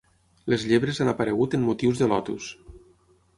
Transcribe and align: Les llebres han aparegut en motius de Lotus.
Les 0.53 0.63
llebres 0.71 1.01
han 1.05 1.11
aparegut 1.11 1.57
en 1.59 1.63
motius 1.67 2.01
de 2.01 2.09
Lotus. 2.15 2.49